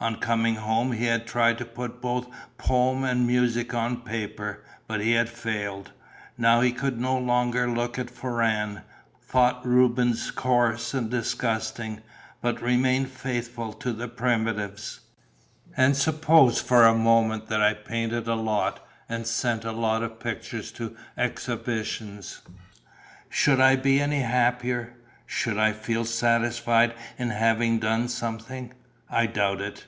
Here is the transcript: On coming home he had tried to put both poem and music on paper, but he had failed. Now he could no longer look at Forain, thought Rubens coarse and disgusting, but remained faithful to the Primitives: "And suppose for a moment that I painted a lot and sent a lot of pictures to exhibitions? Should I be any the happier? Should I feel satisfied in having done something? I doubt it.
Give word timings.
On 0.00 0.16
coming 0.16 0.56
home 0.56 0.92
he 0.92 1.06
had 1.06 1.26
tried 1.26 1.56
to 1.56 1.64
put 1.64 2.02
both 2.02 2.26
poem 2.58 3.04
and 3.04 3.26
music 3.26 3.72
on 3.72 4.02
paper, 4.02 4.62
but 4.86 5.00
he 5.00 5.12
had 5.12 5.30
failed. 5.30 5.92
Now 6.36 6.60
he 6.60 6.72
could 6.72 7.00
no 7.00 7.16
longer 7.16 7.70
look 7.70 7.98
at 7.98 8.10
Forain, 8.10 8.82
thought 9.22 9.64
Rubens 9.66 10.30
coarse 10.30 10.92
and 10.92 11.10
disgusting, 11.10 12.02
but 12.42 12.60
remained 12.60 13.08
faithful 13.12 13.72
to 13.74 13.94
the 13.94 14.06
Primitives: 14.06 15.00
"And 15.74 15.96
suppose 15.96 16.60
for 16.60 16.84
a 16.84 16.94
moment 16.94 17.46
that 17.46 17.62
I 17.62 17.72
painted 17.72 18.28
a 18.28 18.34
lot 18.34 18.86
and 19.08 19.26
sent 19.26 19.64
a 19.64 19.72
lot 19.72 20.02
of 20.02 20.20
pictures 20.20 20.70
to 20.72 20.94
exhibitions? 21.16 22.42
Should 23.30 23.60
I 23.60 23.74
be 23.76 24.02
any 24.02 24.18
the 24.18 24.26
happier? 24.26 24.92
Should 25.24 25.56
I 25.56 25.72
feel 25.72 26.04
satisfied 26.04 26.92
in 27.18 27.30
having 27.30 27.78
done 27.78 28.08
something? 28.08 28.74
I 29.08 29.24
doubt 29.26 29.60
it. 29.62 29.84